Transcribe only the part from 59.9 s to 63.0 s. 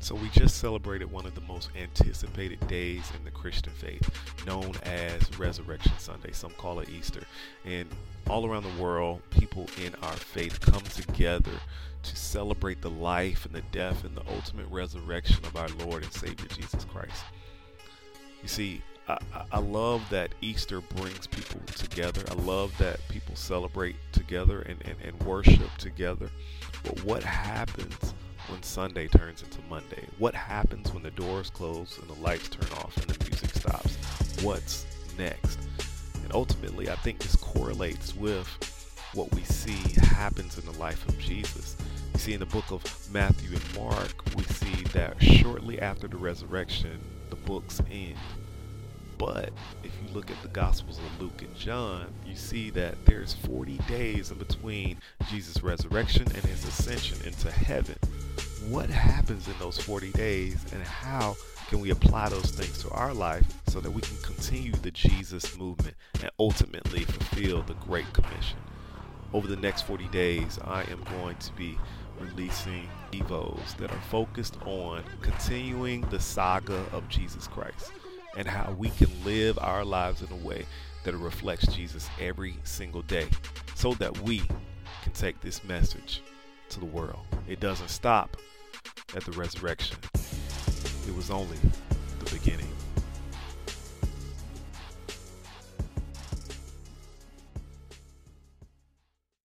days, and how can we apply those things to